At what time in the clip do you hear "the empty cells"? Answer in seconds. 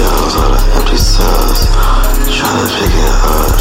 0.50-1.66